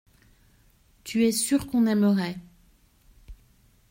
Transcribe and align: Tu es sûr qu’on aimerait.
Tu 1.03 1.25
es 1.25 1.31
sûr 1.31 1.67
qu’on 1.67 1.85
aimerait. 1.85 2.39